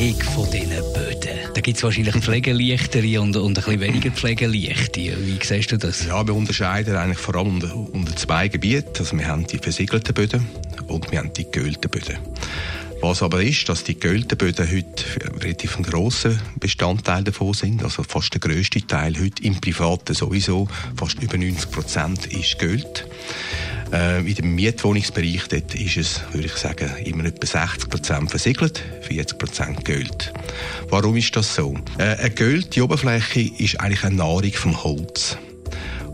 Pflege 0.00 0.24
von 0.24 0.50
diesen 0.50 0.70
Böden. 0.94 1.38
Da 1.52 1.60
gibt 1.60 1.76
es 1.76 1.82
wahrscheinlich 1.82 2.14
pflegeleichtere 2.14 3.20
und, 3.20 3.36
und 3.36 3.58
ein 3.58 3.62
bisschen 3.62 3.80
weniger 3.80 4.10
pflegeleichte. 4.10 4.98
Wie 4.98 5.38
siehst 5.42 5.72
du 5.72 5.76
das? 5.76 6.06
Ja, 6.06 6.26
wir 6.26 6.34
unterscheiden 6.34 6.96
eigentlich 6.96 7.18
vor 7.18 7.34
allem 7.34 7.56
unter, 7.56 7.76
unter 7.76 8.16
zwei 8.16 8.48
Gebieten. 8.48 8.88
Also 8.98 9.18
wir 9.18 9.28
haben 9.28 9.46
die 9.46 9.58
versiegelten 9.58 10.14
Böden 10.14 10.48
und 10.86 11.12
wir 11.12 11.18
haben 11.18 11.34
die 11.34 11.50
geölten 11.50 11.90
Böden. 11.90 12.16
Was 13.02 13.22
aber 13.22 13.42
ist, 13.42 13.68
dass 13.68 13.84
die 13.84 14.00
geölten 14.00 14.38
Böden 14.38 14.70
heute 14.70 15.04
relativ 15.42 15.76
ein 15.76 15.82
grosser 15.82 16.32
Bestandteil 16.58 17.22
davon 17.22 17.52
sind. 17.52 17.84
Also 17.84 18.02
fast 18.02 18.32
der 18.32 18.40
grösste 18.40 18.80
Teil 18.86 19.18
heute 19.20 19.42
im 19.42 19.60
Privaten 19.60 20.14
sowieso, 20.14 20.66
fast 20.96 21.22
über 21.22 21.36
90 21.36 21.70
Prozent 21.70 22.26
ist 22.26 22.58
geölt. 22.58 23.06
Äh, 23.92 24.20
in 24.20 24.34
dem 24.34 24.54
Mietwohnungsbereich 24.54 25.48
dort 25.48 25.74
ist 25.74 25.96
es, 25.96 26.20
würde 26.32 26.46
ich 26.46 26.54
sagen, 26.54 26.90
immer 27.04 27.24
etwa 27.24 27.46
60 27.46 27.90
Prozent 27.90 28.30
versiegelt, 28.30 28.82
40 29.02 29.38
Prozent 29.38 29.84
geölt. 29.84 30.32
Warum 30.88 31.16
ist 31.16 31.34
das 31.34 31.54
so? 31.54 31.74
Äh, 31.98 32.16
eine 32.16 32.30
geölte 32.30 32.84
Oberfläche 32.84 33.40
ist 33.40 33.80
eigentlich 33.80 34.04
eine 34.04 34.16
Nahrung 34.16 34.52
vom 34.52 34.84
Holz. 34.84 35.36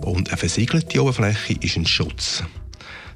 Und 0.03 0.29
eine 0.29 0.37
versiegelte 0.37 1.03
Oberfläche 1.03 1.55
ist 1.61 1.77
ein 1.77 1.87
Schutz. 1.87 2.45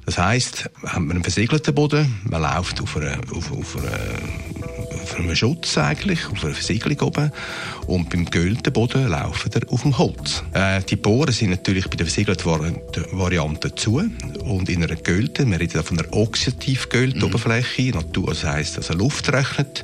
Das 0.05 0.17
heisst, 0.17 0.69
haben 0.85 1.07
wir 1.07 1.15
einen 1.15 1.23
versiegelten 1.23 1.73
Boden, 1.73 2.19
man 2.23 2.41
läuft 2.41 2.81
auf, 2.81 2.97
einer, 2.97 3.19
auf, 3.31 3.51
auf, 3.51 3.77
einer, 3.77 4.60
auf 5.01 5.15
einem 5.15 5.35
Schutz 5.35 5.77
eigentlich, 5.77 6.25
auf 6.29 6.43
einer 6.43 6.53
Versiegelung 6.53 6.99
oben 7.01 7.31
und 7.87 8.09
beim 8.09 8.25
geölten 8.25 8.71
Boden 8.73 9.07
laufen 9.07 9.53
wir 9.53 9.71
auf 9.71 9.81
dem 9.81 9.97
Holz. 9.97 10.43
Äh, 10.53 10.81
die 10.83 10.95
Bohren 10.95 11.33
sind 11.33 11.49
natürlich 11.49 11.89
bei 11.89 11.95
der 11.95 12.05
versiegelten 12.05 12.77
Variante 13.11 13.73
zu 13.75 14.03
und 14.43 14.69
in 14.69 14.83
einer 14.83 14.95
geölten, 14.95 15.51
wir 15.51 15.59
reden 15.59 15.83
von 15.83 15.99
einer 15.99 16.13
oxidativ 16.13 16.89
geölten 16.89 17.19
mhm. 17.19 17.25
Oberfläche, 17.25 17.91
Natur, 17.91 18.29
das 18.29 18.43
heisst, 18.43 18.77
also 18.77 18.93
Luft 18.93 19.31
rechnet, 19.31 19.83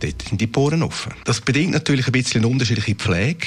dort 0.00 0.22
sind 0.22 0.40
die 0.40 0.46
Poren 0.46 0.82
offen. 0.82 1.12
Das 1.24 1.40
bedingt 1.40 1.72
natürlich 1.72 2.06
ein 2.06 2.12
bisschen 2.12 2.42
eine 2.42 2.52
unterschiedliche 2.52 2.94
Pflege. 2.94 3.46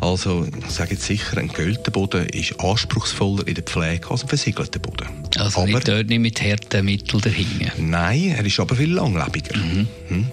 Also, 0.00 0.46
ich 0.58 0.70
sage 0.74 0.92
jetzt 0.92 1.04
sicher, 1.04 1.38
ein 1.38 1.48
geölter 1.48 1.90
Boden 1.90 2.26
ist 2.28 2.60
anspruchsvoller 2.60 3.46
in 3.46 3.54
der 3.54 3.64
Pflege 3.64 4.10
als 4.10 4.22
ein 4.22 4.28
versiegelter 4.28 4.78
Boden. 4.78 5.06
Also 5.38 5.60
aber, 5.60 5.68
nicht 5.68 5.88
dort 5.88 6.08
nicht 6.08 6.18
mit 6.20 6.42
harten 6.42 6.84
Mitteln 6.84 7.22
dahinter? 7.22 7.72
Nein, 7.78 8.34
er 8.36 8.44
ist 8.44 8.60
aber 8.60 8.76
viel 8.76 8.92
langlebiger. 8.92 9.56
Mhm. 9.56 9.88
Hm. 10.08 10.26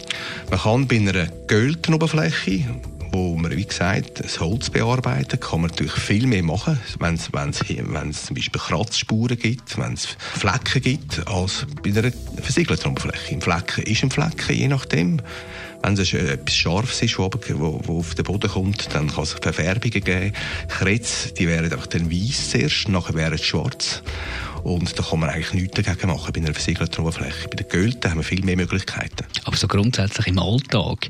Man 0.50 0.60
kann 0.60 0.88
bei 0.88 0.98
einer 0.98 1.28
geölten 1.48 1.94
Oberfläche 1.94 2.66
wo 3.14 3.36
man, 3.36 3.56
wie 3.56 3.64
gesagt, 3.64 4.24
das 4.24 4.40
Holz 4.40 4.72
bearbeitet, 4.72 5.40
kann 5.40 5.62
man 5.62 5.70
natürlich 5.70 5.94
viel 5.94 6.26
mehr 6.26 6.42
machen, 6.42 6.80
wenn 7.00 7.14
es, 7.14 7.32
wenn 7.32 7.50
es, 7.50 7.62
wenn 7.70 8.10
es 8.10 8.26
zum 8.26 8.36
Beispiel 8.36 8.60
Kratzspuren 8.60 9.38
gibt, 9.38 9.78
wenn 9.78 9.94
es 9.94 10.18
Flecken 10.18 10.82
gibt, 10.82 11.28
als 11.28 11.68
bei 11.84 11.92
einer 11.92 12.12
versiegelten 12.42 12.92
Oberfläche. 12.92 13.36
Ein 13.36 13.42
Flecken 13.42 13.84
ist 13.84 14.04
ein 14.04 14.10
Flecken, 14.10 14.56
je 14.56 14.68
nachdem. 14.68 15.22
Wenn 15.84 15.98
es 15.98 16.14
etwas 16.14 16.56
Scharfes 16.56 17.02
ist, 17.02 17.20
wo, 17.20 17.30
wo, 17.50 18.00
auf 18.00 18.16
den 18.16 18.24
Boden 18.24 18.50
kommt, 18.50 18.94
dann 18.94 19.12
kann 19.12 19.24
es 19.24 19.34
Verfärbungen 19.34 20.04
geben. 20.04 20.34
Kretz, 20.70 21.34
die 21.34 21.48
wären 21.48 21.72
einfach 21.72 21.88
dann 21.88 22.10
weiß 22.10 22.52
zuerst, 22.52 22.88
nachher 22.88 23.16
wären 23.16 23.38
sie 23.38 23.44
schwarz. 23.44 24.02
Und 24.64 24.98
da 24.98 25.04
kann 25.04 25.20
man 25.20 25.30
eigentlich 25.30 25.54
nichts 25.54 25.82
dagegen 25.82 26.08
machen 26.08 26.32
bei 26.32 26.40
einer 26.40 26.54
versiegelten 26.54 27.02
Oberfläche. 27.02 27.50
Bei 27.50 27.58
den 27.58 27.68
Gölten 27.68 28.10
haben 28.10 28.20
wir 28.20 28.24
viel 28.24 28.46
mehr 28.46 28.56
Möglichkeiten. 28.56 29.26
Aber 29.44 29.58
so 29.58 29.68
grundsätzlich 29.68 30.28
im 30.28 30.40
Alltag, 30.40 31.10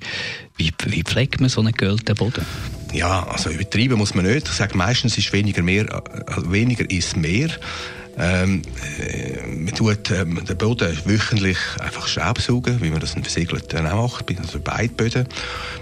wie, 0.58 0.72
wie 0.88 1.03
pflegt 1.03 1.40
man 1.40 1.50
so 1.50 1.62
einen 1.62 1.74
gölten 1.74 2.16
Boden? 2.16 2.44
Ja, 2.92 3.28
also 3.28 3.52
übertrieben 3.52 4.00
muss 4.00 4.16
man 4.16 4.25
nicht. 4.25 4.48
Ich 4.48 4.53
sage, 4.53 4.75
meistens 4.75 5.19
ist 5.19 5.31
weniger 5.34 5.62
mehr, 5.62 6.02
also 6.25 6.52
weniger 6.52 6.90
ist 6.90 7.16
mehr. 7.16 7.50
Ähm, 8.18 8.62
äh, 9.00 9.47
man 9.47 9.74
tut 9.74 10.12
ähm, 10.12 10.44
den 10.46 10.57
Boden 10.57 10.97
wöchentlich 11.06 11.57
einfach 11.79 12.07
staubsaugen, 12.07 12.81
wie 12.81 12.91
man 12.91 13.00
das 13.00 13.16
in 13.16 13.24
Versiegelten 13.24 13.88
auch 13.88 14.22
macht, 14.22 14.40
also 14.40 14.59
beide 14.63 14.94
Böden. 14.94 15.28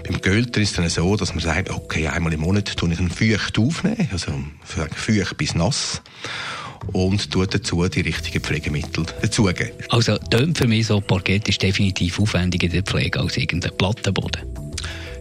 Beim 0.06 0.20
Gölter 0.20 0.60
ist 0.60 0.70
es 0.70 0.76
dann 0.76 0.88
so, 0.88 1.16
dass 1.16 1.34
man 1.34 1.40
sagt, 1.40 1.70
okay, 1.70 2.08
einmal 2.08 2.32
im 2.32 2.40
Monat 2.40 2.74
tue 2.76 2.92
ich 2.92 2.98
einen 2.98 3.10
Feucht 3.10 3.58
aufnehmen, 3.58 4.08
also 4.12 4.32
Feucht 4.94 5.36
bis 5.36 5.54
nass 5.54 6.02
und 6.92 7.30
tut 7.30 7.54
dazu 7.54 7.86
die 7.86 8.00
richtigen 8.00 8.40
Pflegemittel 8.40 9.04
dazugeben. 9.20 9.72
Also 9.90 10.18
tönt 10.18 10.58
für 10.58 10.66
mich 10.66 10.86
so, 10.86 11.00
Parkett 11.00 11.48
ist 11.48 11.62
definitiv 11.62 12.18
aufwendiger 12.18 12.66
in 12.66 12.72
der 12.72 12.82
Pflege 12.82 13.20
als 13.20 13.36
irgendein 13.36 13.76
Plattenboden. 13.76 14.42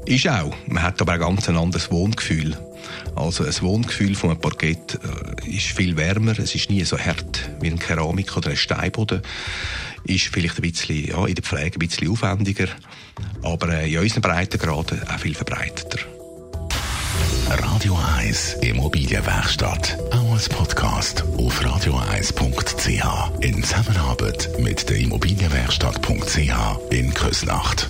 Ist 0.05 0.27
auch. 0.27 0.53
Man 0.67 0.83
hat 0.83 0.99
aber 1.01 1.13
ein 1.13 1.19
ganz 1.19 1.47
anderes 1.47 1.91
Wohngefühl. 1.91 2.57
Also 3.15 3.43
ein 3.43 3.61
Wohngefühl 3.61 4.15
von 4.15 4.31
einem 4.31 4.39
Parkett 4.39 4.95
äh, 4.95 5.49
ist 5.49 5.67
viel 5.67 5.97
wärmer, 5.97 6.37
es 6.39 6.55
ist 6.55 6.69
nie 6.69 6.83
so 6.83 6.97
hart 6.97 7.49
wie 7.59 7.67
ein 7.67 7.79
Keramik 7.79 8.35
oder 8.37 8.51
ein 8.51 8.57
Steinboden. 8.57 9.21
Ist 10.03 10.27
vielleicht 10.27 10.57
ein 10.57 10.61
bisschen, 10.61 11.07
ja, 11.07 11.25
in 11.25 11.35
der 11.35 11.43
Pflege 11.43 11.77
ein 11.77 11.87
bisschen 11.87 12.09
aufwendiger, 12.09 12.67
aber 13.43 13.69
äh, 13.69 13.93
in 13.93 13.99
unseren 13.99 14.21
Breitengraden 14.21 15.07
auch 15.07 15.19
viel 15.19 15.35
verbreiteter. 15.35 15.99
Radio 17.49 17.99
1 18.17 18.55
Immobilienwerkstatt. 18.61 19.97
Auch 20.11 20.33
als 20.33 20.47
Podcast 20.47 21.23
auf 21.37 21.61
radio1.ch. 21.61 23.43
In 23.43 23.61
Zusammenarbeit 23.63 24.49
mit 24.57 24.89
der 24.89 24.97
Immobilienwerkstatt.ch 24.97 26.91
in 26.91 27.13
Küsnacht. 27.13 27.89